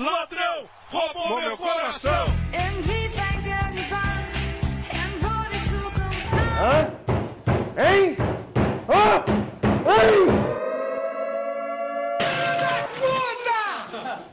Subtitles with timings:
[0.00, 2.24] Ladrão, roubou meu coração.
[6.58, 6.90] Hã?
[7.76, 8.16] Hein?
[8.88, 9.22] Hã?
[9.84, 10.26] Hein?
[12.98, 13.60] Puta!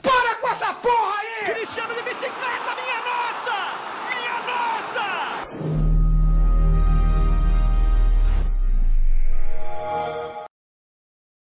[0.01, 1.53] Para com essa porra aí!
[1.53, 3.57] Cristiano de bicicleta, minha nossa!
[4.15, 5.49] Minha nossa!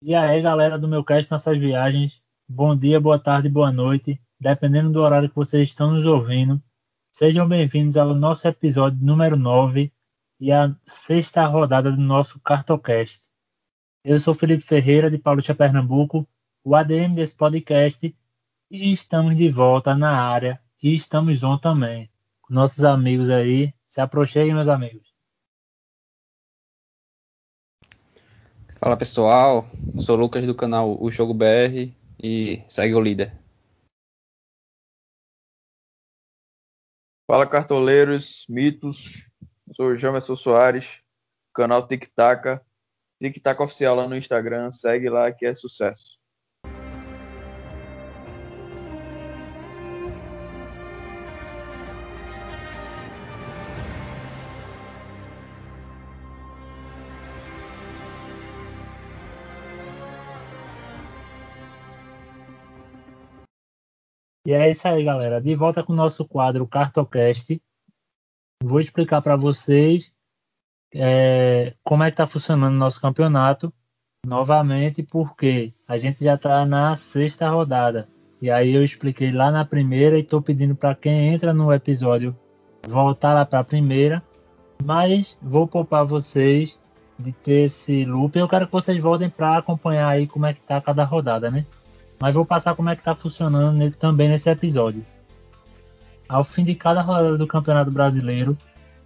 [0.01, 4.91] E aí, galera do meu cast Nossas Viagens, bom dia, boa tarde, boa noite, dependendo
[4.91, 6.61] do horário que vocês estão nos ouvindo.
[7.11, 9.91] Sejam bem-vindos ao nosso episódio número 9
[10.39, 13.27] e a sexta rodada do nosso Cartocast.
[14.01, 16.25] Eu sou Felipe Ferreira, de Paulista, Pernambuco,
[16.63, 18.15] o ADM desse podcast,
[18.71, 22.09] e estamos de volta na área e estamos on também.
[22.41, 25.07] Com nossos amigos aí, se aproxeguem, meus amigos.
[28.79, 29.67] Fala pessoal,
[29.97, 33.31] sou Lucas do canal O Jogo BR e segue o líder.
[37.25, 39.27] Fala cartoleiros, mitos,
[39.75, 41.01] sou o Jamerson Soares,
[41.53, 42.61] canal Tic Tac,
[43.21, 46.17] Tic Tac Oficial lá no Instagram, segue lá que é sucesso.
[64.47, 65.41] E é isso aí, galera.
[65.41, 67.61] De volta com o nosso quadro Cartocast.
[68.63, 70.09] Vou explicar para vocês
[70.95, 73.73] é, como é que está funcionando o nosso campeonato
[74.25, 78.07] novamente, porque a gente já está na sexta rodada.
[78.41, 82.33] E aí eu expliquei lá na primeira e estou pedindo para quem entra no episódio
[82.87, 84.23] voltar lá para a primeira.
[84.81, 86.79] Mas vou poupar vocês
[87.19, 88.39] de ter esse loop.
[88.39, 91.65] Eu quero que vocês voltem para acompanhar aí como é que está cada rodada, né?
[92.19, 95.05] Mas vou passar como é que está funcionando nele, também nesse episódio.
[96.27, 98.57] Ao fim de cada rodada do Campeonato Brasileiro,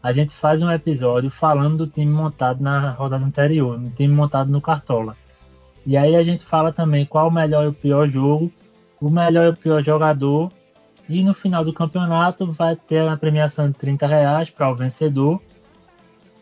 [0.01, 4.49] a gente faz um episódio falando do time montado na rodada anterior, no time montado
[4.49, 5.15] no Cartola.
[5.85, 8.51] E aí a gente fala também qual o melhor e o pior jogo,
[8.99, 10.51] o melhor e o pior jogador,
[11.07, 15.41] e no final do campeonato vai ter a premiação de 30 reais para o vencedor.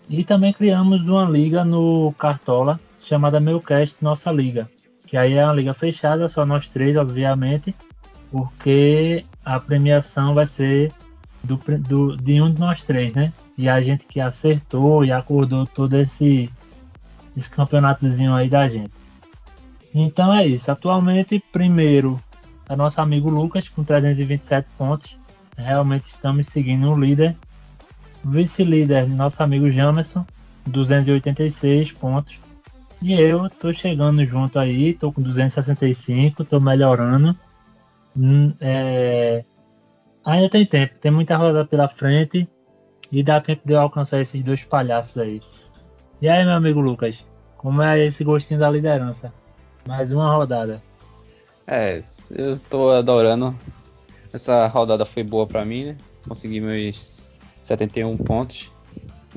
[0.08, 4.70] E também criamos uma liga no Cartola chamada Meucast Nossa Liga,
[5.10, 7.74] que aí é uma liga fechada, só nós três, obviamente,
[8.32, 10.94] porque a premiação vai ser
[11.44, 13.34] do, do, de um de nós três, né?
[13.58, 16.48] E a gente que acertou e acordou todo esse,
[17.36, 18.92] esse campeonatozinho aí da gente.
[19.94, 20.72] Então é isso.
[20.72, 22.22] Atualmente, primeiro
[22.70, 25.18] é nosso amigo Lucas com 327 pontos.
[25.58, 27.36] Realmente estamos seguindo o líder.
[28.24, 30.24] Vice-líder, nosso amigo Jamerson,
[30.68, 32.38] 286 pontos.
[33.02, 37.36] E eu tô chegando junto aí, tô com 265, tô melhorando.
[38.16, 39.46] Hum, é...
[40.26, 42.48] Ainda tem tempo, tem muita rodada pela frente
[43.10, 45.42] e dá tempo de eu alcançar esses dois palhaços aí.
[46.22, 47.24] E aí, meu amigo Lucas,
[47.58, 49.34] como é esse gostinho da liderança?
[49.88, 50.82] Mais uma rodada.
[51.66, 53.56] É, eu tô adorando.
[54.34, 55.98] Essa rodada foi boa para mim, né?
[56.28, 57.28] Consegui meus
[57.64, 58.70] 71 pontos.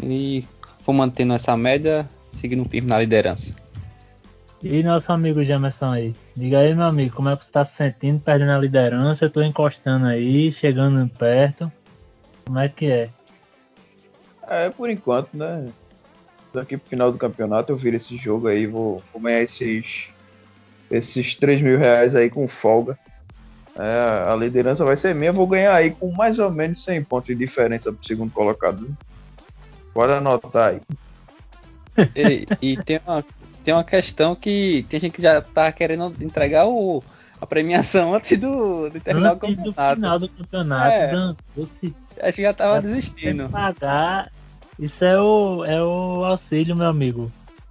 [0.03, 0.45] E
[0.85, 3.57] vou mantendo essa média seguindo firme na liderança.
[4.63, 6.15] E nosso amigo Jamerson aí?
[6.37, 9.25] Diga aí, meu amigo, como é que você está se sentindo perdendo a liderança?
[9.25, 11.71] Eu tô encostando aí, chegando perto.
[12.45, 13.11] Como é que é?
[14.49, 15.69] É, por enquanto, né?
[16.55, 20.09] Daqui pro final do campeonato eu viro esse jogo aí, vou, vou ganhar esses,
[20.91, 22.97] esses 3 mil reais aí com folga.
[23.75, 27.29] É, a liderança vai ser minha, vou ganhar aí com mais ou menos 100 pontos
[27.29, 28.95] de diferença pro segundo colocado.
[29.95, 30.81] Pode anotar aí.
[32.17, 33.25] E, e, tem, uma,
[33.63, 37.03] tem uma questão que tem gente que já tá querendo entregar o,
[37.41, 39.95] a premiação antes do, de terminar Antes o do campeonato.
[39.97, 41.11] final do campeonato, É.
[41.11, 43.49] Dan, você Acho que já tava já desistindo.
[43.49, 44.31] pagar.
[44.79, 47.31] Isso é o, é o auxílio, meu amigo.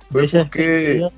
[0.10, 1.10] Foi Deixa porque,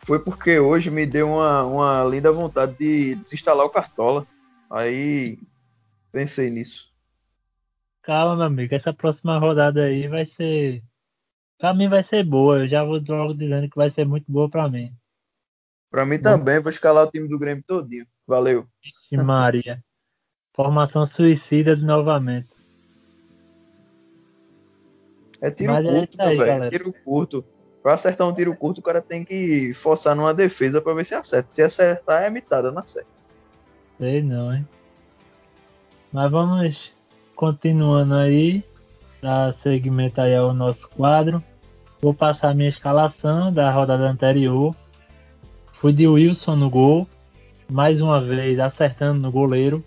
[0.00, 4.26] foi porque hoje me deu uma, uma linda vontade de desinstalar o Cartola.
[4.70, 5.38] Aí
[6.12, 6.90] pensei nisso.
[8.02, 8.74] Calma, meu amigo.
[8.74, 10.82] Essa próxima rodada aí vai ser.
[11.58, 12.60] Pra mim vai ser boa.
[12.60, 14.92] Eu já vou logo dizendo que vai ser muito boa pra mim.
[15.90, 18.06] Pra mim também, vou escalar o time do Grêmio todinho.
[18.26, 18.66] Valeu.
[18.82, 19.82] Vixe, Maria.
[20.54, 22.50] Formação suicida de novamente.
[25.40, 26.46] É tiro Mas é curto, aí, velho.
[26.46, 26.70] galera.
[26.70, 27.44] Tiro curto.
[27.82, 31.14] Pra acertar um tiro curto, o cara tem que forçar numa defesa pra ver se
[31.14, 31.48] acerta.
[31.52, 33.08] Se acertar, é mitada na certa.
[33.98, 34.66] Sei não, hein?
[36.12, 36.92] Mas vamos
[37.34, 38.64] continuando aí.
[39.20, 41.42] Dar segmento aí ao nosso quadro.
[42.00, 44.74] Vou passar minha escalação da rodada anterior.
[45.72, 47.06] Fui de Wilson no gol.
[47.68, 49.82] mais uma vez acertando no goleiro.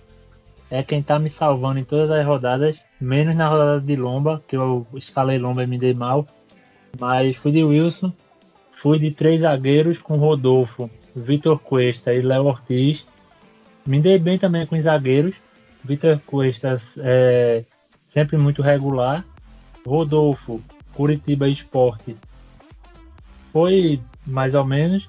[0.69, 4.55] É quem tá me salvando em todas as rodadas, menos na rodada de Lomba, que
[4.55, 6.27] eu escalei Lomba e me dei mal.
[6.99, 8.11] Mas fui de Wilson,
[8.71, 13.05] fui de três zagueiros com Rodolfo, Vitor Cuesta e Léo Ortiz.
[13.85, 15.35] Me dei bem também com os zagueiros.
[15.83, 17.63] Vitor Cuesta é
[18.09, 19.23] sempre muito regular.
[19.85, 20.61] Rodolfo,
[20.93, 22.17] Curitiba Esporte
[23.53, 25.07] foi mais ou menos.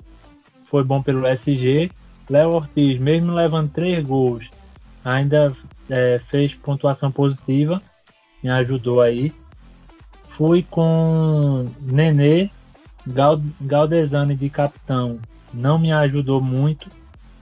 [0.65, 1.91] Foi bom pelo SG.
[2.29, 4.49] Léo Ortiz, mesmo levando três gols,
[5.05, 5.53] ainda
[5.89, 7.83] é, fez pontuação positiva.
[8.43, 9.33] Me ajudou aí.
[10.29, 12.51] Fui com Nenê,
[13.61, 15.19] Galdesani de capitão.
[15.53, 16.89] Não me ajudou muito.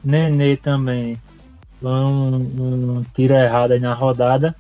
[0.03, 1.21] Nenê também.
[1.81, 4.57] Foi um, um tiro errado aí na rodada.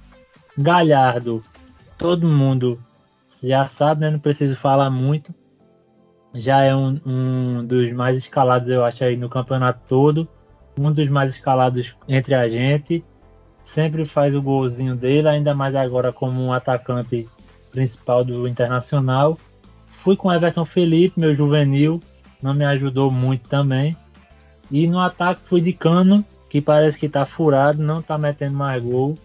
[0.58, 1.42] Galhardo,
[1.96, 2.78] todo mundo
[3.42, 4.10] já sabe, né?
[4.10, 5.32] Não preciso falar muito
[6.34, 10.28] já é um, um, dos mais escalados, eu acho, aí no campeonato todo.
[10.78, 13.04] Um dos mais escalados entre a gente.
[13.62, 17.28] Sempre faz o golzinho dele, ainda mais agora como um atacante
[17.70, 19.38] principal do Internacional.
[19.98, 22.00] Fui com Everton Felipe, meu juvenil,
[22.40, 23.96] não me ajudou muito também.
[24.70, 28.82] E no ataque fui de Cano, que parece que tá furado, não tá metendo mais
[28.82, 29.18] gol.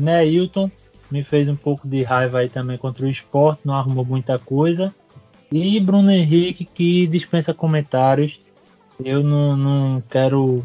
[0.00, 0.70] Neilton
[1.10, 4.94] me fez um pouco de raiva aí também contra o esporte, não arrumou muita coisa.
[5.50, 8.40] E Bruno Henrique, que dispensa comentários.
[9.04, 10.64] Eu não, não quero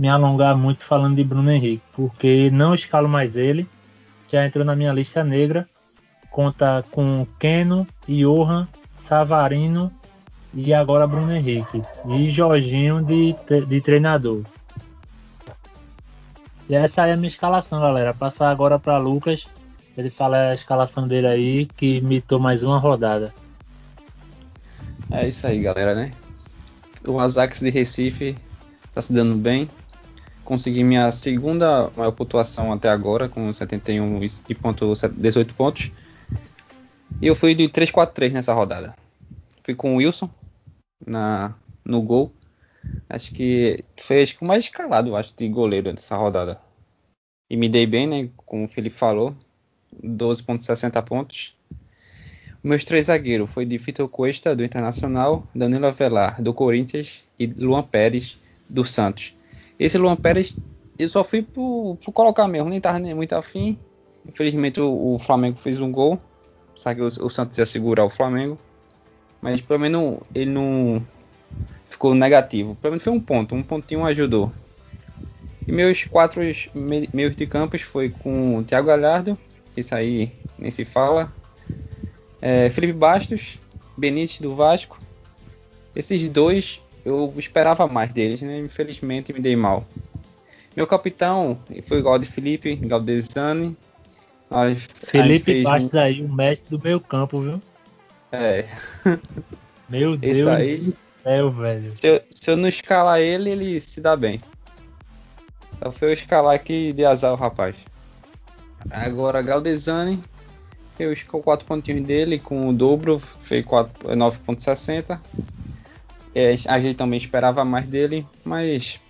[0.00, 3.68] me alongar muito falando de Bruno Henrique, porque não escalo mais ele.
[4.30, 5.68] Já entrou na minha lista negra.
[6.30, 8.66] Conta com Keno, Johan,
[8.98, 9.92] Savarino
[10.52, 11.82] e agora Bruno Henrique.
[12.08, 13.36] E Jorginho de,
[13.66, 14.42] de treinador.
[16.68, 18.14] E essa é a minha escalação, galera.
[18.14, 19.44] Passar agora para Lucas.
[19.96, 23.32] Ele fala a escalação dele aí, que imitou mais uma rodada.
[25.10, 26.10] É isso aí, galera, né?
[27.06, 28.36] O Ajax de Recife
[28.94, 29.68] tá se dando bem.
[30.44, 35.92] Consegui minha segunda maior pontuação até agora, com 71 e ponto 18 pontos.
[37.20, 38.94] E eu fui de 3-4-3 nessa rodada.
[39.62, 40.28] Fui com o Wilson
[41.06, 42.32] na, no gol.
[43.08, 46.60] Acho que foi acho que o mais escalado, acho, de goleiro dessa rodada.
[47.50, 48.28] E me dei bem, né?
[48.36, 49.34] Como o Felipe falou.
[50.02, 51.56] 12,60 pontos.
[52.62, 57.82] Meus três zagueiros foi de Vitor Cuesta, do Internacional, Danilo Avelar, do Corinthians e Luan
[57.82, 59.36] Pérez, do Santos.
[59.78, 60.56] Esse Luan Pérez
[60.98, 63.78] eu só fui por colocar mesmo, nem tava nem muito afim.
[64.26, 66.18] Infelizmente o, o Flamengo fez um gol,
[66.74, 68.58] sabe que o, o, Santos ia segurar o Flamengo.
[69.42, 71.04] Mas pelo menos ele não
[71.94, 72.76] ficou negativo.
[72.76, 74.52] Pelo menos foi um ponto, um pontinho ajudou.
[75.66, 76.42] E meus quatro
[76.74, 79.38] meios de campos foi com o Thiago Galhardo,
[79.72, 81.32] que isso aí nem se fala,
[82.42, 83.58] é, Felipe Bastos,
[83.96, 84.98] Benítez do Vasco.
[85.96, 88.58] Esses dois eu esperava mais deles, né?
[88.58, 89.86] Infelizmente me dei mal.
[90.76, 93.76] Meu capitão foi igual de Felipe, Galdesani.
[94.50, 95.98] Nós, Felipe Bastos um...
[95.98, 97.62] aí, o mestre do meio campo, viu?
[98.32, 98.66] É.
[99.88, 100.94] Meu Deus Esse aí,
[101.24, 101.90] céu, velho.
[101.90, 104.38] Se eu, se eu não escalar ele, ele se dá bem.
[105.82, 107.74] Só foi eu escalar aqui de azar o rapaz.
[108.90, 110.22] Agora Galdesani,
[110.98, 115.18] eu escolhi 4 pontinhos dele com o dobro, fez 9.60.
[116.34, 119.00] É, a gente também esperava mais dele, mas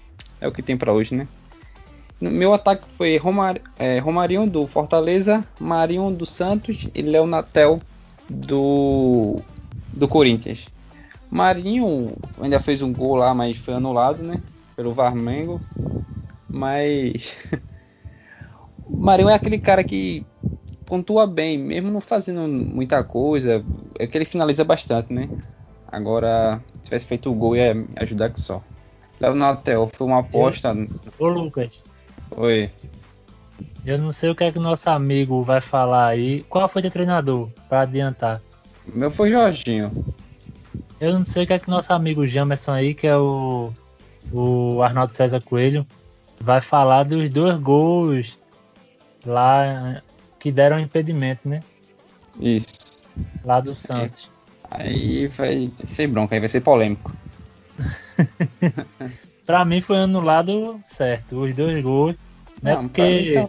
[0.40, 1.26] é o que tem para hoje, né?
[2.20, 7.80] Meu ataque foi Romar, é, Romarinho do Fortaleza, Marinho do Santos e Leonatel
[8.28, 9.40] do,
[9.92, 10.68] do Corinthians.
[11.34, 14.40] Marinho ainda fez um gol lá, mas foi anulado, né?
[14.76, 15.60] Pelo Varmengo.
[16.48, 17.36] Mas.
[18.88, 20.24] Marinho é aquele cara que
[20.86, 23.64] pontua bem, mesmo não fazendo muita coisa,
[23.98, 25.28] é que ele finaliza bastante, né?
[25.88, 28.62] Agora, se tivesse feito o gol, ia ajudar que só.
[29.18, 30.72] Leonatel foi uma aposta.
[31.18, 31.82] Ô Lucas.
[32.36, 32.70] Oi.
[33.84, 36.42] Eu não sei o que é que o nosso amigo vai falar aí.
[36.44, 38.40] Qual foi o treinador, para adiantar?
[38.86, 39.90] Meu foi Jorginho.
[41.04, 43.70] Eu não sei o que é que o nosso amigo Jamerson aí, que é o,
[44.32, 45.86] o Arnaldo César Coelho,
[46.40, 48.38] vai falar dos dois gols
[49.26, 50.02] lá
[50.40, 51.62] que deram impedimento, né?
[52.40, 53.02] Isso.
[53.44, 54.30] Lá do Santos.
[54.70, 57.12] Aí vai ser bronca, aí vai ser polêmico.
[59.44, 62.16] pra mim foi anulado certo, os dois gols.
[62.62, 63.48] Não, é porque.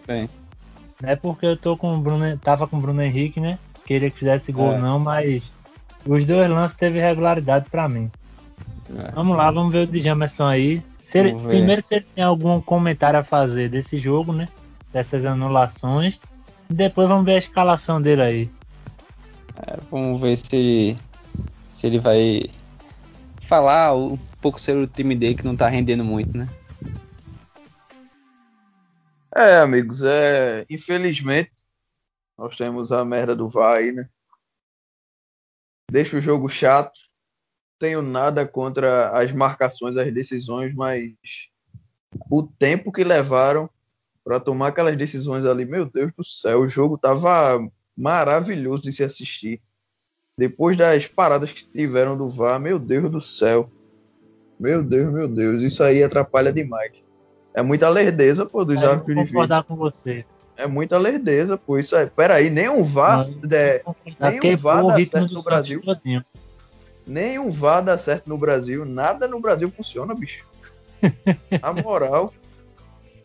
[1.02, 2.36] Não é porque eu tô com o Bruno.
[2.36, 3.58] Tava com o Bruno Henrique, né?
[3.86, 4.78] Queria que fizesse gol é.
[4.78, 5.50] não, mas
[6.06, 8.10] os dois lances teve regularidade para mim.
[8.90, 9.10] É.
[9.12, 10.82] Vamos lá, vamos ver o de Jamerson aí.
[11.06, 14.48] Se ele, primeiro se ele tem algum comentário a fazer desse jogo, né?
[14.92, 16.18] Dessas anulações.
[16.68, 18.50] Depois vamos ver a escalação dele aí.
[19.66, 20.96] É, vamos ver se,
[21.68, 22.50] se ele vai
[23.40, 26.48] falar um pouco sobre o time dele que não tá rendendo muito, né?
[29.34, 31.52] É, amigos, é, infelizmente
[32.38, 34.08] nós temos a merda do VAR aí, né?
[35.90, 36.98] Deixa o jogo chato.
[37.78, 41.12] Tenho nada contra as marcações, as decisões, mas
[42.30, 43.68] o tempo que levaram
[44.24, 47.58] para tomar aquelas decisões ali, meu Deus do céu, o jogo tava
[47.96, 49.60] maravilhoso de se assistir.
[50.36, 53.70] Depois das paradas que tiveram do VAR, meu Deus do céu.
[54.58, 56.92] Meu Deus, meu Deus, isso aí atrapalha demais.
[57.54, 59.32] É muita lerdeza, pô, dos árbitros vou de vídeo.
[59.32, 60.26] concordar com você.
[60.56, 61.78] É muita lerdeza, pô.
[61.78, 62.08] Isso aí.
[62.08, 65.82] Peraí, nenhum VAR, Mas- é, Concordar, nenhum quebrou VAR dá certo no Brasil.
[67.06, 68.84] nenhum VAR dá certo no Brasil.
[68.84, 70.44] Nada no Brasil funciona, bicho.
[71.62, 72.32] Na moral.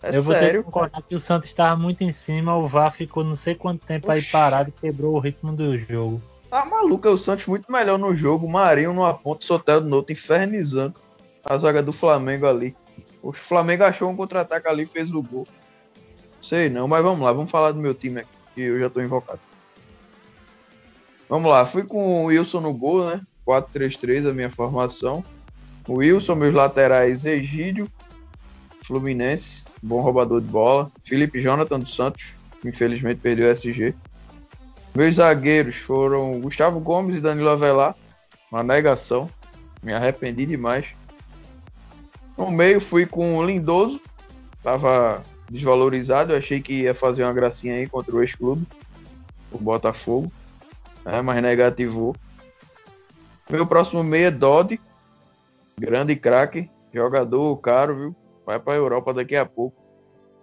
[0.03, 0.63] É eu vou ter que sério.
[0.63, 4.09] concordar que o Santos estava muito em cima, o VAR ficou não sei quanto tempo
[4.11, 4.31] aí Oxi.
[4.31, 6.19] parado e quebrou o ritmo do jogo.
[6.49, 8.49] Tá maluco, é o Santos muito melhor no jogo.
[8.49, 10.95] Marinho numa ponta, Soteldo no outro, infernizando
[11.45, 12.75] a zaga do Flamengo ali.
[13.21, 15.47] O Flamengo achou um contra-ataque ali e fez o gol.
[16.41, 19.01] Sei não, mas vamos lá, vamos falar do meu time aqui, que eu já tô
[19.01, 19.39] invocado.
[21.29, 23.21] Vamos lá, fui com o Wilson no gol, né?
[23.47, 25.23] 4-3-3 a minha formação.
[25.87, 27.89] O Wilson, meus laterais, Egídio,
[28.83, 30.91] Fluminense, bom roubador de bola.
[31.03, 32.33] Felipe Jonathan dos Santos,
[32.65, 33.95] infelizmente perdeu o SG.
[34.93, 37.95] Meus zagueiros foram Gustavo Gomes e Danilo Avelar.
[38.51, 39.29] Uma negação.
[39.81, 40.93] Me arrependi demais.
[42.37, 44.01] No meio fui com o Lindoso.
[44.61, 46.31] Tava desvalorizado.
[46.33, 48.65] Eu achei que ia fazer uma gracinha aí contra o ex-clube.
[49.51, 50.31] O Botafogo.
[51.05, 52.15] É, mas negativou.
[53.49, 54.79] Meu próximo meio é Dodge.
[55.77, 56.69] Grande craque.
[56.93, 58.15] Jogador caro, viu?
[58.45, 59.75] Vai pra Europa daqui a pouco.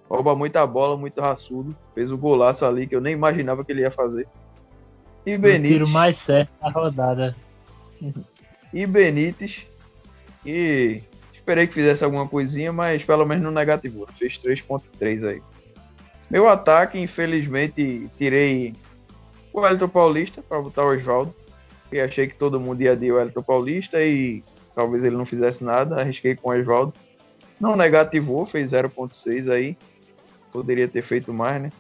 [0.09, 1.77] Rouba muita bola, muito raçudo.
[1.95, 4.27] Fez o golaço ali que eu nem imaginava que ele ia fazer.
[5.27, 5.91] E O tiro Benítez.
[5.91, 7.37] mais certo da rodada.
[8.73, 9.67] E Benítez.
[10.47, 11.03] E
[11.49, 14.07] esperei que fizesse alguma coisinha, mas pelo menos no negativo.
[14.13, 15.43] Fez 3.3 aí.
[16.31, 18.75] Meu ataque, infelizmente, tirei
[19.51, 21.35] o Wellington Paulista para botar o Oswaldo.
[21.91, 25.97] E achei que todo mundo ia de Wellington Paulista e talvez ele não fizesse nada.
[25.97, 26.93] Arrisquei com o Oswaldo.
[27.59, 29.75] Não negativou, fez 0.6 aí.
[30.53, 31.73] Poderia ter feito mais, né?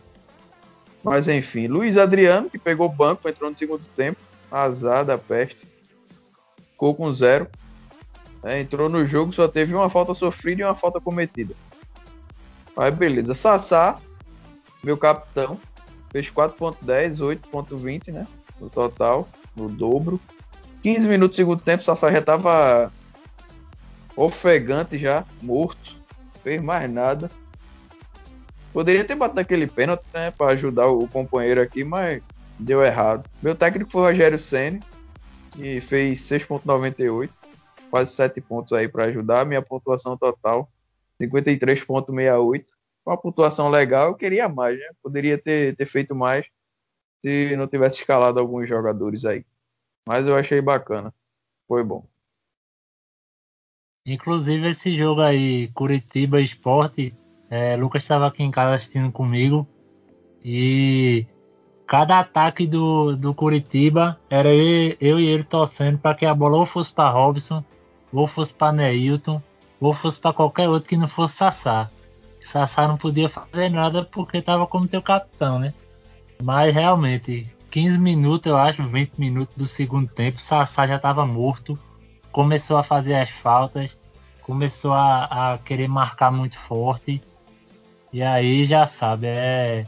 [1.05, 4.19] Mas enfim, Luiz Adriano, que pegou o banco, entrou no segundo tempo.
[4.51, 5.69] Azar da peste.
[6.73, 7.47] Ficou com zero.
[8.43, 11.55] É, entrou no jogo, só teve uma falta sofrida e uma falta cometida.
[12.77, 13.35] Aí beleza.
[13.35, 13.99] Sassá,
[14.83, 15.59] meu capitão,
[16.11, 18.27] fez 4.10, 8.20, né?
[18.61, 20.21] No total, no dobro.
[20.83, 22.93] 15 minutos do segundo tempo, Sassá já tava
[24.17, 25.97] ofegante já, morto.
[26.43, 27.31] Fez mais nada.
[28.73, 30.31] Poderia ter batido aquele pênalti, né?
[30.31, 32.23] Pra ajudar o companheiro aqui, mas
[32.59, 33.29] deu errado.
[33.43, 34.81] Meu técnico foi o Rogério Senni,
[35.53, 37.31] que fez 6.98,
[37.91, 39.47] quase 7 pontos aí para ajudar.
[39.47, 40.71] Minha pontuação total,
[41.21, 42.65] 53.68.
[43.07, 44.89] Uma pontuação legal, eu queria mais, né?
[45.03, 46.47] Poderia ter, ter feito mais
[47.25, 49.45] se não tivesse escalado alguns jogadores aí.
[50.07, 51.13] Mas eu achei bacana.
[51.67, 52.07] Foi bom.
[54.07, 57.15] Inclusive esse jogo aí, Curitiba Esporte,
[57.51, 59.67] é, Lucas estava aqui em casa assistindo comigo
[60.43, 61.27] e
[61.87, 66.67] cada ataque do, do Curitiba era eu, e ele torcendo para que a bola ou
[66.67, 67.65] fosse para Robson,
[68.13, 69.43] ou fosse para Neilton,
[69.81, 71.91] ou fosse para qualquer outro que não fosse Sassá.
[72.41, 75.75] Sassá não podia fazer nada porque estava como teu capitão, né?
[76.43, 81.79] Mas realmente, 15 minutos, eu acho, 20 minutos do segundo tempo, Sassá já estava morto
[82.39, 83.97] começou a fazer as faltas,
[84.43, 87.21] começou a, a querer marcar muito forte.
[88.13, 89.87] E aí já sabe, é,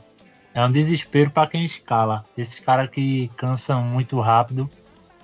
[0.52, 2.24] é um desespero para quem escala.
[2.36, 4.68] Esses caras que cansam muito rápido.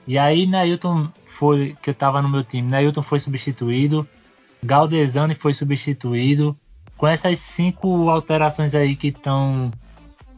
[0.07, 4.09] E aí Nailton foi, que eu tava no meu time, Nailton foi substituído,
[4.65, 6.57] Galdesani foi substituído.
[6.97, 9.71] Com essas cinco alterações aí que estão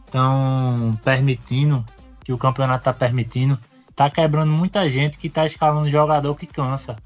[0.05, 1.85] estão permitindo,
[2.25, 3.57] que o campeonato tá permitindo,
[3.95, 6.97] tá quebrando muita gente que tá escalando jogador que cansa.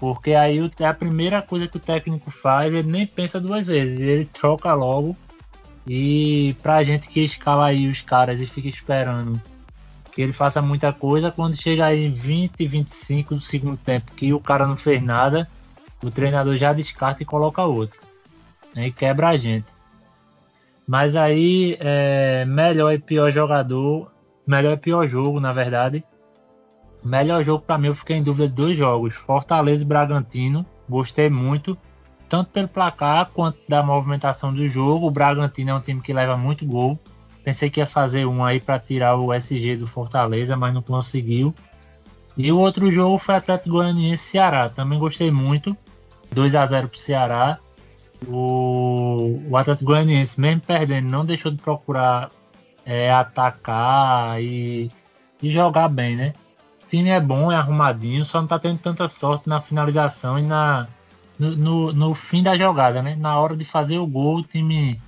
[0.00, 4.24] Porque aí a primeira coisa que o técnico faz, ele nem pensa duas vezes, ele
[4.24, 5.16] troca logo.
[5.86, 9.40] E pra gente que escala aí os caras e fica esperando
[10.12, 14.38] que ele faça muita coisa, quando chega aí 20, 25 do segundo tempo que o
[14.38, 15.48] cara não fez nada,
[16.04, 17.98] o treinador já descarta e coloca outro.
[18.76, 19.66] Aí quebra a gente.
[20.86, 24.12] Mas aí, é, melhor e pior jogador,
[24.46, 26.04] melhor e pior jogo, na verdade.
[27.02, 30.66] Melhor jogo para mim, eu fiquei em dúvida de dois jogos: Fortaleza e Bragantino.
[30.88, 31.76] Gostei muito,
[32.28, 35.06] tanto pelo placar quanto da movimentação do jogo.
[35.06, 36.98] O Bragantino é um time que leva muito gol.
[37.44, 41.54] Pensei que ia fazer um aí para tirar o SG do Fortaleza, mas não conseguiu.
[42.36, 44.68] E o outro jogo foi Atlético Goianiense Ceará.
[44.68, 45.76] Também gostei muito.
[46.32, 47.58] 2 a 0 pro Ceará.
[48.26, 52.30] o, o Atlético Goianiense, mesmo perdendo, não deixou de procurar
[52.86, 54.90] é, atacar e,
[55.42, 56.32] e jogar bem, né?
[56.84, 60.42] O time é bom, é arrumadinho, só não tá tendo tanta sorte na finalização e
[60.42, 60.86] na,
[61.38, 63.16] no, no, no fim da jogada, né?
[63.16, 65.00] Na hora de fazer o gol, o time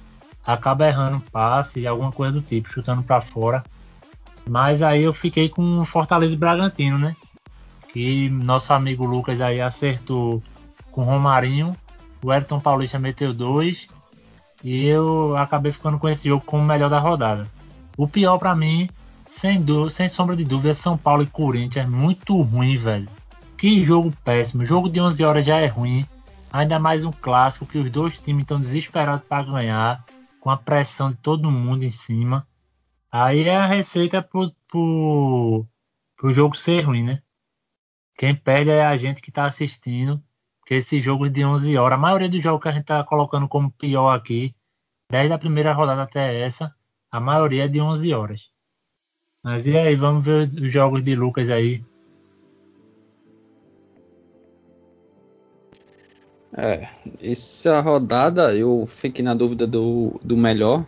[0.46, 3.62] acaba errando passe, alguma coisa do tipo, chutando para fora.
[4.46, 7.16] Mas aí eu fiquei com Fortaleza e Bragantino, né?
[7.92, 10.42] Que nosso amigo Lucas aí acertou
[10.90, 11.74] com o Romarinho.
[12.22, 13.86] O Everton Paulista meteu dois.
[14.62, 17.46] E eu acabei ficando com esse jogo como o melhor da rodada.
[17.96, 18.88] O pior para mim,
[19.30, 21.86] sem, sem sombra de dúvida, é São Paulo e Corinthians.
[21.86, 23.08] É muito ruim, velho.
[23.56, 24.62] Que jogo péssimo.
[24.62, 26.06] O jogo de 11 horas já é ruim.
[26.52, 30.04] Ainda mais um clássico que os dois times estão desesperados para ganhar.
[30.44, 32.46] Com a pressão de todo mundo em cima.
[33.10, 35.66] Aí é a receita pro, pro,
[36.18, 37.22] pro jogo ser ruim, né?
[38.14, 40.22] Quem perde é a gente que tá assistindo.
[40.60, 43.48] Porque esse jogo de 11 horas, a maioria dos jogos que a gente tá colocando
[43.48, 44.54] como pior aqui,
[45.10, 46.74] desde a primeira rodada até essa,
[47.10, 48.50] a maioria é de 11 horas.
[49.42, 51.82] Mas e aí, vamos ver os jogos de Lucas aí.
[56.56, 56.88] É,
[57.20, 60.86] essa rodada eu fiquei na dúvida do, do melhor,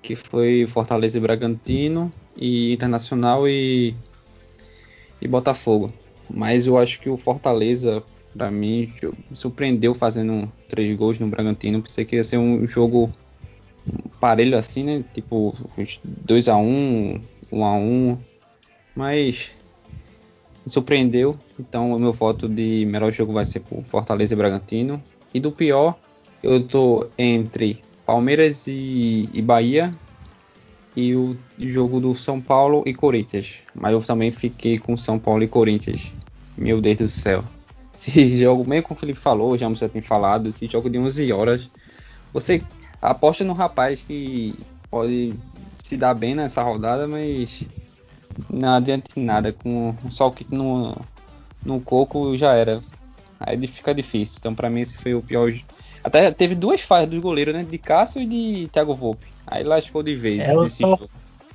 [0.00, 3.94] que foi Fortaleza e Bragantino, e Internacional e,
[5.20, 5.92] e Botafogo.
[6.28, 8.02] Mas eu acho que o Fortaleza,
[8.36, 8.90] para mim,
[9.34, 11.82] surpreendeu fazendo três gols no Bragantino.
[11.82, 13.12] Pensei que ia ser um jogo
[14.18, 15.04] parelho assim, né?
[15.12, 15.54] Tipo
[16.02, 17.20] 2 a 1 um,
[17.52, 18.18] 1 um a 1 um,
[18.96, 19.52] Mas
[20.64, 21.36] me surpreendeu.
[21.58, 25.02] Então o meu voto de melhor jogo vai ser por Fortaleza e Bragantino.
[25.32, 25.96] E do pior,
[26.42, 29.94] eu tô entre Palmeiras e, e Bahia
[30.96, 33.60] e o jogo do São Paulo e Corinthians.
[33.74, 36.12] Mas eu também fiquei com São Paulo e Corinthians.
[36.56, 37.44] Meu Deus do céu.
[37.96, 41.32] Esse jogo, mesmo como o Felipe falou, já já tem falado, esse jogo de 11
[41.32, 41.70] horas.
[42.32, 42.60] Você
[43.00, 44.54] aposta no rapaz que
[44.90, 45.32] pode
[45.82, 47.64] se dar bem nessa rodada, mas
[48.50, 49.52] não adianta nada.
[49.52, 50.96] Com só o kick no,
[51.64, 52.80] no coco já era.
[53.38, 54.38] Aí fica difícil.
[54.40, 55.50] Então, para mim, esse foi o pior
[56.04, 57.64] até teve duas falhas dos goleiros, né?
[57.64, 59.26] De Cássio e de Thiago Volpe.
[59.46, 60.40] Aí lascou de vez.
[60.40, 61.00] É, o sol,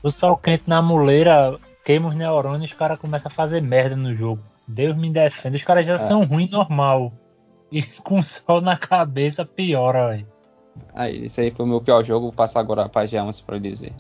[0.02, 3.96] o sol quente na muleira queima os neurônios e os caras começam a fazer merda
[3.96, 4.42] no jogo.
[4.68, 5.56] Deus me defenda.
[5.56, 5.98] Os caras já é.
[6.00, 7.14] são ruins normal.
[7.72, 10.28] E com o sol na cabeça piora, velho.
[10.92, 12.26] Aí, esse aí foi o meu pior jogo.
[12.26, 13.94] Vou passar agora para Jamas para dizer.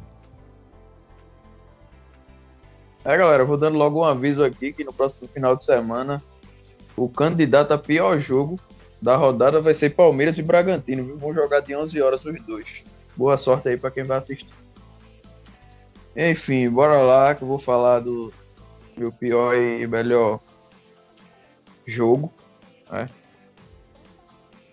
[3.03, 6.21] É, galera, vou dando logo um aviso aqui que no próximo final de semana
[6.97, 8.59] o candidato a pior jogo
[9.01, 11.17] da rodada vai ser Palmeiras e Bragantino, viu?
[11.17, 12.83] Vão jogar de 11 horas os dois.
[13.15, 14.47] Boa sorte aí para quem vai assistir.
[16.15, 18.33] Enfim, bora lá que eu vou falar do
[18.97, 20.41] meu pior e melhor
[21.85, 22.33] jogo.
[22.91, 23.09] Né?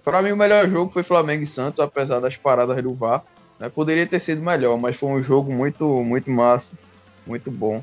[0.03, 3.25] Para mim, o melhor jogo foi Flamengo e Santos, apesar das paradas do VAR.
[3.61, 3.69] Né?
[3.69, 6.73] Poderia ter sido melhor, mas foi um jogo muito, muito massa,
[7.25, 7.83] muito bom.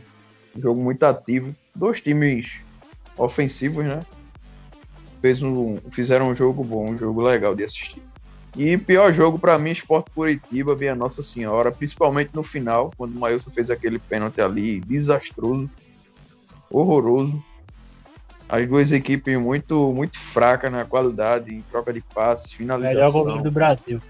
[0.58, 1.56] Jogo muito ativo.
[1.76, 2.60] Dois times
[3.18, 4.02] ofensivos, né?
[5.24, 8.04] fez um, fizeram um jogo bom, um jogo legal de assistir.
[8.58, 13.20] E pior jogo para mim, Sport Curitiba, a Nossa Senhora, principalmente no final, quando o
[13.20, 15.70] Mailson fez aquele pênalti ali, desastroso,
[16.70, 17.42] horroroso.
[18.50, 23.00] As duas equipes muito muito fracas na qualidade, em troca de passes, finalização.
[23.00, 24.02] Melhor goleiro do Brasil.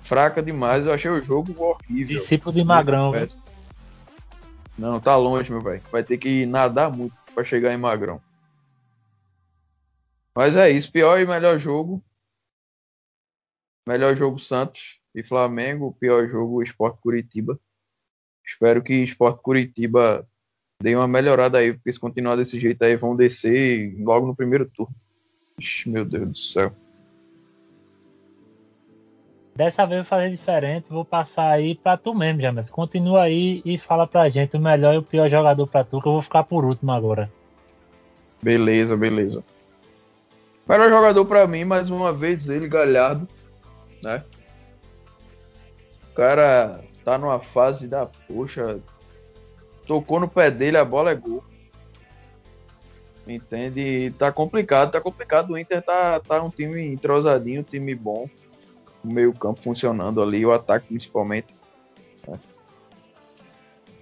[0.00, 2.18] Fraca demais, eu achei o jogo horrível.
[2.18, 3.12] Discípulo de Magrão.
[4.78, 5.82] Não, tá longe, meu velho.
[5.90, 8.20] Vai ter que nadar muito para chegar em Magrão.
[10.34, 10.90] Mas é isso.
[10.90, 12.02] Pior e melhor jogo.
[13.86, 15.96] Melhor jogo Santos e Flamengo.
[15.98, 17.60] Pior jogo Esporte Curitiba.
[18.44, 20.26] Espero que Esporte Curitiba
[20.82, 24.68] dê uma melhorada aí, porque se continuar desse jeito aí vão descer logo no primeiro
[24.68, 24.94] turno.
[25.58, 26.81] Ixi, meu Deus do céu.
[29.54, 32.70] Dessa vez eu vou fazer diferente, vou passar aí pra tu mesmo, James.
[32.70, 36.08] Continua aí e fala pra gente o melhor e o pior jogador pra tu, que
[36.08, 37.30] eu vou ficar por último agora.
[38.42, 39.44] Beleza, beleza.
[40.66, 43.28] Melhor jogador para mim, mais uma vez, ele, Galhardo,
[44.02, 44.22] né?
[46.10, 48.80] O cara tá numa fase da poxa.
[49.86, 51.44] Tocou no pé dele, a bola é gol.
[53.26, 54.12] Entende?
[54.18, 55.50] tá complicado, tá complicado.
[55.52, 58.28] O Inter tá, tá um time entrosadinho, um time bom.
[59.04, 61.48] O meio-campo funcionando ali, o ataque principalmente.
[62.26, 62.38] Né?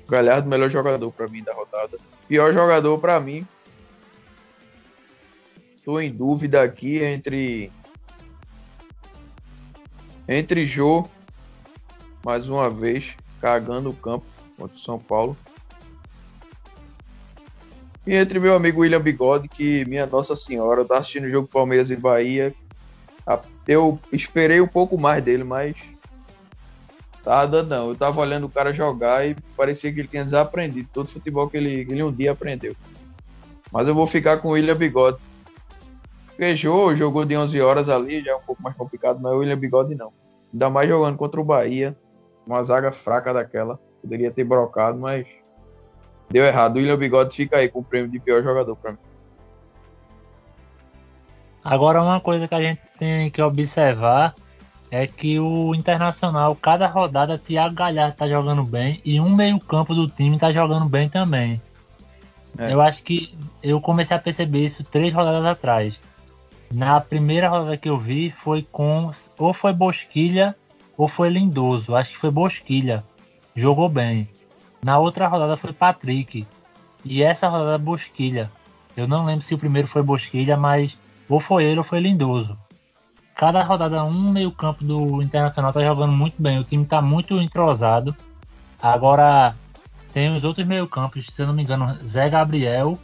[0.08, 1.98] Galhardo, melhor jogador para mim da rodada.
[2.28, 3.46] Pior jogador para mim,
[5.80, 7.72] Estou em dúvida aqui entre
[10.28, 11.08] entre Jô
[12.22, 14.26] mais uma vez cagando o campo
[14.58, 15.36] contra o São Paulo.
[18.06, 21.90] E entre meu amigo William Bigode, que minha Nossa Senhora, tá assistindo o jogo Palmeiras
[21.90, 22.54] e Bahia.
[23.66, 25.76] Eu esperei um pouco mais dele, mas
[27.22, 27.88] tava dando não.
[27.88, 31.48] Eu tava olhando o cara jogar e parecia que ele tinha desaprendido todo o futebol
[31.48, 32.74] que ele, que ele um dia aprendeu.
[33.70, 35.18] Mas eu vou ficar com o William Bigode.
[36.28, 39.58] Porque jogou, de 11 horas ali, já é um pouco mais complicado, mas o William
[39.58, 40.12] Bigode não.
[40.52, 41.96] Ainda mais jogando contra o Bahia,
[42.46, 43.78] uma zaga fraca daquela.
[44.00, 45.26] Poderia ter brocado, mas
[46.30, 46.76] deu errado.
[46.76, 48.98] O William Bigode fica aí com o prêmio de pior jogador pra mim.
[51.64, 54.34] Agora, uma coisa que a gente tem que observar
[54.90, 60.08] é que o Internacional, cada rodada, Thiago Galhardo tá jogando bem e um meio-campo do
[60.08, 61.60] time tá jogando bem também.
[62.58, 62.72] É.
[62.72, 66.00] Eu acho que eu comecei a perceber isso três rodadas atrás.
[66.72, 70.56] Na primeira rodada que eu vi foi com ou foi Bosquilha
[70.96, 71.94] ou foi Lindoso.
[71.94, 73.04] Acho que foi Bosquilha.
[73.54, 74.28] Jogou bem.
[74.82, 76.46] Na outra rodada foi Patrick.
[77.04, 78.50] E essa rodada Bosquilha.
[78.96, 80.96] Eu não lembro se o primeiro foi Bosquilha, mas
[81.30, 82.58] ou foi ele ou foi Lindoso.
[83.36, 86.58] Cada rodada um meio-campo do Internacional tá jogando muito bem.
[86.58, 88.14] O time tá muito entrosado.
[88.82, 89.54] Agora
[90.12, 92.98] tem os outros meio-campos, se eu não me engano, Zé Gabriel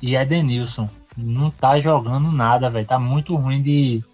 [0.00, 0.88] e Edenilson.
[1.16, 2.86] Não tá jogando nada, velho.
[2.86, 4.04] Tá muito ruim de,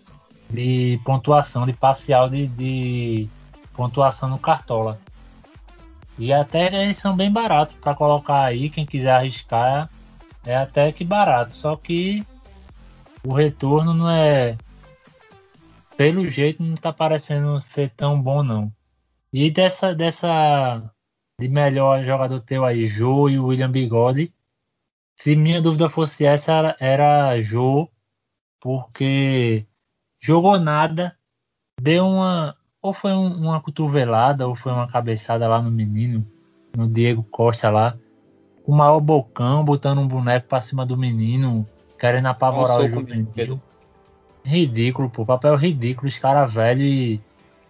[0.48, 3.28] de pontuação, de parcial de, de
[3.74, 4.98] pontuação no Cartola.
[6.18, 9.90] E até eles são bem baratos para colocar aí, quem quiser arriscar,
[10.46, 11.54] é até que barato.
[11.54, 12.24] Só que
[13.26, 14.56] o retorno não é.
[15.96, 18.72] Pelo jeito não tá parecendo ser tão bom não.
[19.32, 20.82] E dessa dessa
[21.40, 24.32] de melhor jogador teu aí, Jô e William Bigode.
[25.18, 27.34] Se minha dúvida fosse essa, era, era
[28.60, 29.66] porque
[30.20, 31.16] jogou nada,
[31.80, 32.56] deu uma.
[32.82, 36.24] Ou foi um- uma cotovelada, ou foi uma cabeçada lá no menino,
[36.76, 37.96] no Diego Costa lá.
[38.64, 41.66] O maior bocão, botando um boneco pra cima do menino,
[41.98, 43.60] querendo apavorar o Juvenil.
[44.44, 45.26] Ridículo, pô.
[45.26, 47.20] Papel ridículo, os caras velhos e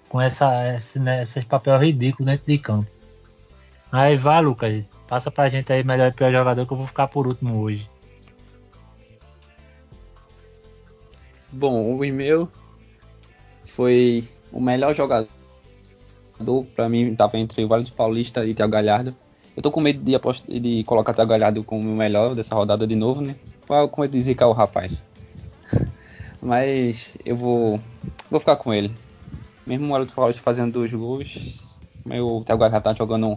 [0.08, 2.90] com essa, esse, né, esses papel ridículo dentro de campo.
[3.90, 4.84] Aí vai, Lucas.
[5.08, 7.88] Passa pra gente aí melhor e pior jogador que eu vou ficar por último hoje.
[11.50, 12.48] Bom, o e-mail
[13.64, 15.28] foi o melhor jogador.
[16.74, 19.14] Pra mim, tava entre o Vale Paulista e Thiago Galhardo.
[19.56, 20.44] Eu tô com medo de, apost...
[20.46, 23.36] de colocar Thiago Galhardo como o melhor dessa rodada de novo, né?
[23.66, 24.92] Tô Com medo de zicar o rapaz.
[26.40, 27.80] Mas eu vou,
[28.30, 28.90] vou ficar com ele.
[29.66, 31.66] Mesmo o Paulista fazendo dois gols,
[32.04, 33.36] o Thiago tá jogando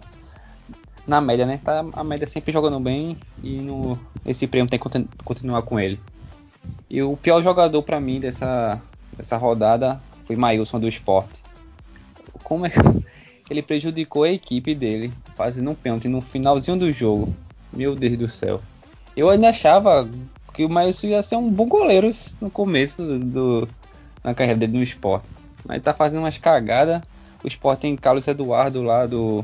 [1.08, 1.60] na média, né?
[1.64, 5.80] Tá a média sempre jogando bem e no, esse prêmio tem que continu- continuar com
[5.80, 6.00] ele.
[6.88, 8.80] E o pior jogador pra mim dessa,
[9.18, 11.44] dessa rodada foi Mailson do esporte.
[12.44, 12.78] Como é que
[13.50, 17.34] ele prejudicou a equipe dele fazendo um pênalti no finalzinho do jogo?
[17.74, 18.62] Meu Deus do céu.
[19.20, 20.08] Eu ainda achava
[20.54, 23.68] que o Mailson ia ser um bom goleiro no começo do,
[24.24, 25.30] na carreira dele no esporte.
[25.68, 27.02] Mas tá fazendo umas cagadas.
[27.44, 29.44] O esporte tem Carlos Eduardo lá do.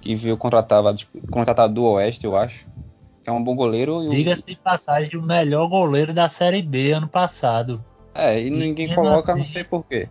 [0.00, 0.94] que veio contratado,
[1.30, 2.66] contratado do Oeste, eu acho.
[3.22, 4.02] Que é um bom goleiro.
[4.02, 7.84] e o- Diga-se de passagem, o melhor goleiro da Série B ano passado.
[8.14, 10.08] É, e ninguém mesmo coloca, não assim- sei porquê.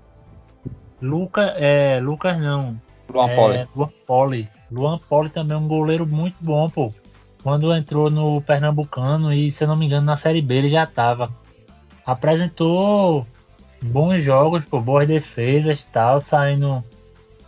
[1.01, 2.79] Lucas, é, Lucas não.
[3.11, 3.67] Luan é, Poli.
[3.75, 4.49] Luan Poli.
[4.71, 6.91] Luan Poli também é um goleiro muito bom, pô.
[7.45, 10.83] Quando entrou no Pernambucano e, se eu não me engano, na Série B ele já
[10.87, 11.31] tava.
[12.03, 13.27] Apresentou
[13.83, 16.83] bons jogos, pô, boas defesas e tal, saindo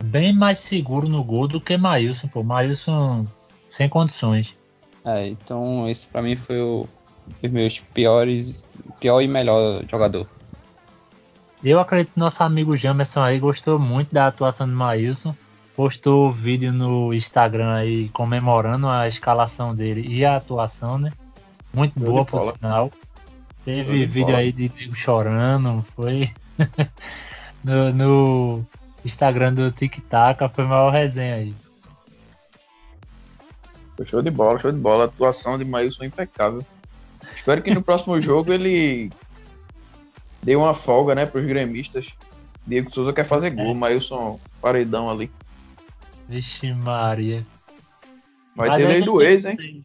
[0.00, 2.44] bem mais seguro no gol do que Maílson, pô.
[2.44, 3.26] Maílson
[3.68, 4.54] sem condições.
[5.04, 6.86] É, então esse pra mim foi o,
[7.42, 8.64] os meus piores,
[9.00, 10.28] pior e melhor jogador.
[11.60, 15.34] Eu acredito que nosso amigo Jamerson aí gostou muito da atuação do Maílson.
[15.78, 21.12] Postou vídeo no Instagram aí comemorando a escalação dele e a atuação, né?
[21.72, 22.52] Muito boa, por bola.
[22.56, 22.92] sinal.
[23.64, 24.38] Teve de vídeo bola.
[24.38, 26.32] aí de Diego chorando, foi
[27.62, 28.66] no, no
[29.04, 31.54] Instagram do Tic Tac, foi a maior resenha aí.
[34.04, 35.04] Show de bola, show de bola.
[35.04, 36.66] A atuação de Maílson é impecável.
[37.36, 39.12] Espero que no próximo jogo ele
[40.42, 42.08] dê uma folga, né, pros gremistas.
[42.66, 45.30] Diego Souza quer fazer gol, Maílson paredão ali.
[46.28, 47.44] Vixe Maria.
[48.54, 49.84] Vai Mas ter aí lei do ex, hein?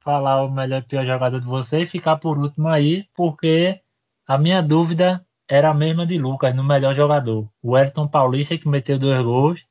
[0.00, 3.80] Falar o melhor e pior jogador de você e ficar por último aí, porque
[4.26, 7.48] a minha dúvida era a mesma de Lucas no melhor jogador.
[7.62, 9.64] O Elton Paulista que meteu dois gols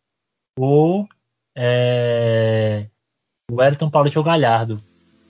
[0.57, 1.07] ou
[1.55, 2.87] é,
[3.51, 4.81] o Elton Paulista ou Galhardo.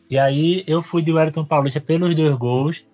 [0.10, 2.86] E aí eu fui de Elton Paulista pelos dois gols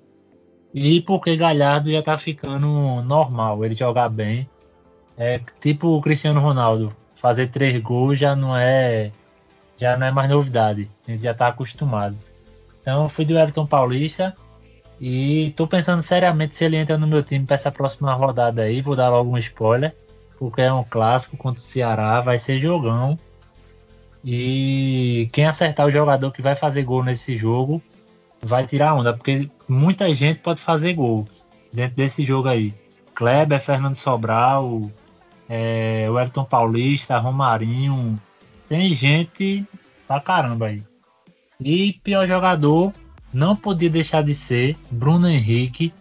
[0.74, 4.50] e porque Galhardo já tá ficando normal, ele jogar bem.
[5.16, 9.10] É tipo o Cristiano Ronaldo, fazer três gols já não é
[9.78, 10.90] já não é mais novidade.
[11.08, 12.18] A gente já tá acostumado.
[12.82, 14.36] Então fui do Everton Paulista
[15.00, 18.82] E tô pensando seriamente se ele entra no meu time para essa próxima rodada aí.
[18.82, 19.96] Vou dar logo um spoiler,
[20.38, 23.18] porque é um clássico contra o Ceará, vai ser jogão.
[24.24, 27.82] E quem acertar o jogador que vai fazer gol nesse jogo
[28.42, 31.26] vai tirar onda, porque muita gente pode fazer gol
[31.72, 32.74] dentro desse jogo aí.
[33.16, 34.92] Kleber, Fernando Sobral,
[35.50, 38.20] é, o Elton Paulista, Romarinho.
[38.68, 39.66] Tem gente
[40.08, 40.84] pra caramba aí.
[41.60, 42.94] E pior jogador,
[43.34, 45.94] não podia deixar de ser Bruno Henrique.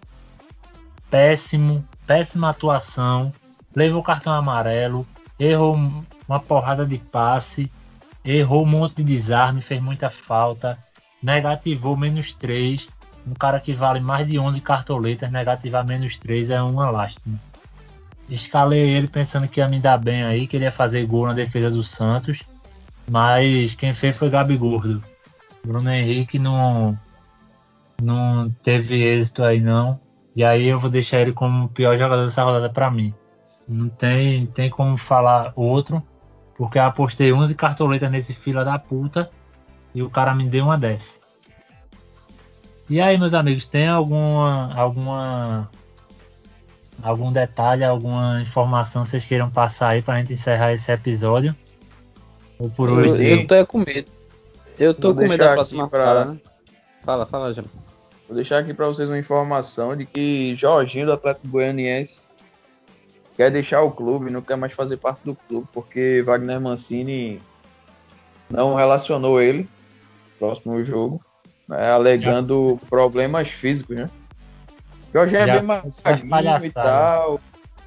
[1.11, 3.33] Péssimo, péssima atuação.
[3.75, 5.07] Levou cartão amarelo,
[5.39, 5.79] errou
[6.29, 7.71] uma porrada de passe,
[8.25, 10.79] errou um monte de desarme, fez muita falta,
[11.23, 12.87] negativou menos 3.
[13.27, 17.39] Um cara que vale mais de 11 cartoletas, negativar menos 3 é uma lástima.
[18.29, 21.35] Escalei ele pensando que ia me dar bem aí, que ele ia fazer gol na
[21.35, 22.43] defesa do Santos.
[23.11, 25.03] Mas quem fez foi Gabi Gordo.
[25.65, 26.99] Bruno Henrique não,
[28.01, 30.01] não teve êxito aí não.
[30.35, 33.15] E aí eu vou deixar ele como o pior jogador dessa rodada para mim.
[33.69, 36.03] Não tem, tem como falar outro,
[36.57, 39.31] porque eu apostei 11 cartoletas nesse fila da puta
[39.95, 41.15] e o cara me deu uma dessa.
[42.89, 45.71] E aí, meus amigos, tem alguma alguma
[47.03, 51.55] algum detalhe, alguma informação que vocês queiram passar aí pra gente encerrar esse episódio?
[52.59, 53.25] Ou por eu, hoje?
[53.27, 54.11] eu tô com medo.
[54.79, 56.41] Eu tô Vou com medo da aqui próxima pra- parada, né?
[57.03, 57.85] Fala, fala, James.
[58.27, 62.21] Vou deixar aqui para vocês uma informação de que Jorginho do Atlético Goianiense
[63.37, 67.41] quer deixar o clube, não quer mais fazer parte do clube, porque Wagner Mancini
[68.49, 69.69] não relacionou ele no
[70.39, 71.21] próximo jogo,
[71.69, 74.09] né, alegando problemas físicos, né?
[75.13, 77.41] Jorginho é bem as e tal,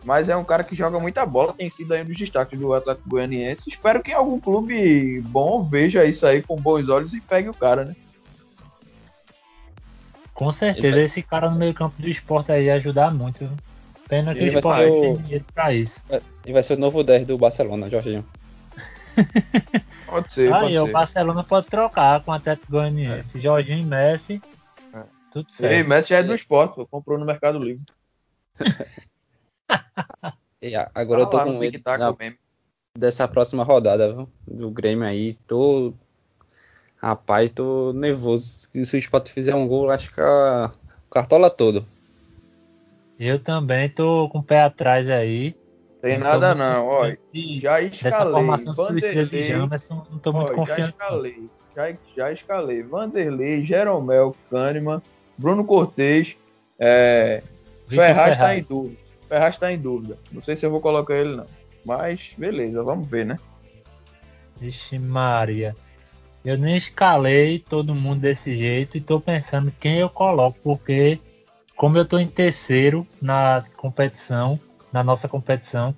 [0.03, 2.73] mas é um cara que joga muita bola, tem sido aí um dos destaques do
[2.73, 3.69] Atlético Goianiense.
[3.69, 7.85] Espero que algum clube bom veja isso aí com bons olhos e pegue o cara,
[7.85, 7.95] né?
[10.33, 13.49] Com certeza, vai- esse cara no meio campo do esporte aí ia ajudar muito.
[14.07, 16.01] Pena que Ele o vai esporte o- tem dinheiro pra isso.
[16.45, 18.23] E vai ser o novo 10 do Barcelona, Jorginho.
[20.05, 20.91] Pode ser, pode Aí, o ser.
[20.91, 23.39] Barcelona pode trocar com o Atlético Goianiense.
[23.39, 24.41] Jorginho e Messi,
[25.35, 25.41] É.
[25.41, 25.89] tudo Ei, certo.
[25.89, 27.85] Messi já é do esporte, pô, comprou no Mercado Livre.
[30.61, 32.37] E agora eu tô Ah, lá com medo da- mesmo.
[32.97, 34.29] dessa próxima rodada viu?
[34.47, 35.35] do Grêmio aí.
[35.45, 35.93] Tô.
[36.97, 38.67] Rapaz, tô nervoso.
[38.83, 40.71] Se o Sport fizer um gol, acho que a
[41.11, 41.85] cartola todo.
[43.19, 45.55] Eu também tô com o pé atrás aí.
[46.01, 47.19] Tem Não nada muito não, olha.
[47.61, 48.33] Já Dessa escalei.
[48.33, 50.81] formação suicida de Jamerson, não tô muito ó, já confiante.
[50.81, 50.89] não.
[50.89, 51.49] escalei.
[51.75, 52.81] Já, já escalei.
[52.83, 55.01] Vanderlei, Jeromel, Kahneman,
[55.37, 56.35] Bruno Cortez,
[56.79, 57.43] é,
[57.87, 58.59] Ferraz tá Ferraz.
[58.59, 58.97] em dúvida.
[59.27, 60.17] Ferraz tá em dúvida.
[60.31, 61.45] Não sei se eu vou colocar ele não.
[61.83, 63.37] Mas beleza, vamos ver, né?
[64.59, 65.75] Vixe Maria.
[66.43, 71.19] Eu nem escalei todo mundo desse jeito e tô pensando quem eu coloco, porque
[71.75, 74.59] como eu tô em terceiro na competição,
[74.93, 75.93] na nossa competição,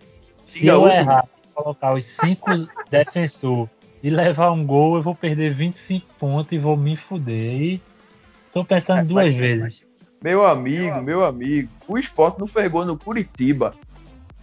[0.45, 0.99] se eu último.
[0.99, 2.49] errar e colocar os cinco
[2.89, 3.69] defensor
[4.01, 7.61] e levar um gol, eu vou perder 25 pontos e vou me fuder.
[7.61, 7.81] E
[8.61, 9.83] tô pensando É, duas mas- vezes.
[10.23, 13.73] Meu amigo, meu amigo, o esporte não fez gol no Curitiba.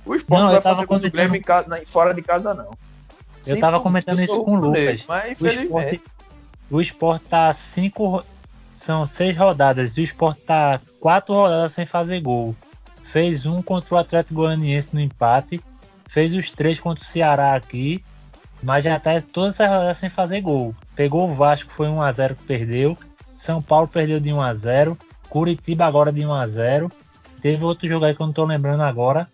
[0.06, 2.54] O esporte Não, não, vai fazer gol do comentando- Grêmio em casa, fora de casa,
[2.54, 2.70] não.
[3.46, 5.04] Eu Sinto tava comentando isso com o Lucas.
[5.08, 6.02] Mas O esporte,
[6.70, 8.24] o esporte tá cinco.
[8.72, 9.96] São seis rodadas.
[9.96, 12.54] E o esporte tá quatro rodadas sem fazer gol.
[13.04, 15.60] Fez um contra o Atlético Goianiense no empate.
[16.08, 18.04] Fez os três contra o Ceará aqui.
[18.62, 20.74] Mas já tá todas essas rodadas sem fazer gol.
[20.94, 22.96] Pegou o Vasco, foi 1x0 que perdeu.
[23.44, 24.96] São Paulo perdeu de 1x0.
[25.28, 26.90] Curitiba agora de 1x0.
[27.42, 29.28] Teve outro jogo aí que eu não tô lembrando agora.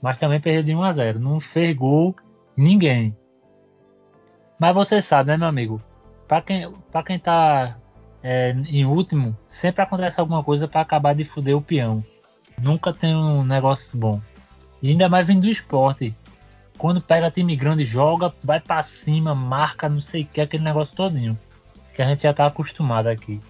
[0.00, 1.18] Mas também perdeu de 1x0.
[1.18, 2.14] Não fez gol
[2.56, 3.16] ninguém.
[4.56, 5.80] Mas você sabe, né, meu amigo?
[6.28, 7.76] Pra quem, pra quem tá
[8.22, 12.04] é, em último, sempre acontece alguma coisa pra acabar de fuder o peão.
[12.62, 14.22] Nunca tem um negócio bom.
[14.80, 16.14] E ainda mais vindo do esporte.
[16.78, 20.94] Quando pega time grande, joga, vai pra cima, marca, não sei o que, aquele negócio
[20.94, 21.36] todinho.
[21.96, 23.40] Que a gente já tá acostumado aqui.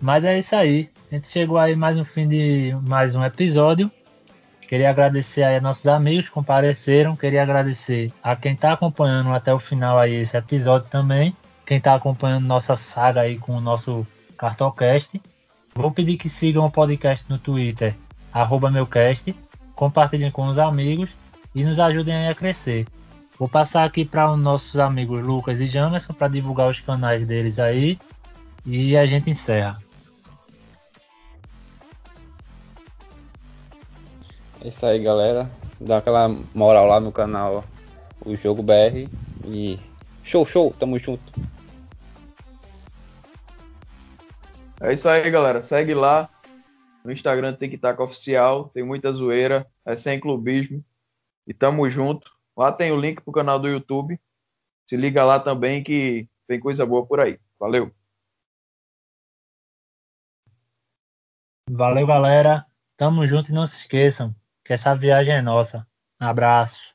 [0.00, 0.88] Mas é isso aí.
[1.10, 3.90] A gente chegou aí mais um fim de mais um episódio.
[4.68, 7.14] Queria agradecer aí a nossos amigos que compareceram.
[7.14, 11.36] Queria agradecer a quem está acompanhando até o final aí esse episódio também.
[11.66, 15.20] Quem está acompanhando nossa saga aí com o nosso Cartocast.
[15.74, 17.94] Vou pedir que sigam o podcast no Twitter,
[18.72, 19.34] meucast.
[19.74, 21.10] Compartilhem com os amigos
[21.54, 22.86] e nos ajudem a crescer.
[23.38, 27.58] Vou passar aqui para os nossos amigos Lucas e Jamerson para divulgar os canais deles
[27.58, 27.98] aí.
[28.64, 29.83] E a gente encerra.
[34.64, 35.46] É isso aí, galera.
[35.78, 37.62] Dá aquela moral lá no canal
[38.24, 39.10] O Jogo BR.
[39.44, 39.78] E
[40.22, 41.22] show, show, tamo junto.
[44.80, 45.62] É isso aí, galera.
[45.62, 46.30] Segue lá.
[47.04, 48.70] No Instagram tem que estar oficial.
[48.70, 49.70] Tem muita zoeira.
[49.84, 50.82] É sem clubismo.
[51.46, 52.32] E tamo junto.
[52.56, 54.18] Lá tem o link pro canal do YouTube.
[54.88, 57.38] Se liga lá também que tem coisa boa por aí.
[57.60, 57.94] Valeu.
[61.68, 62.64] Valeu, galera.
[62.96, 65.86] Tamo junto e não se esqueçam que essa viagem é nossa.
[66.18, 66.93] Abraço.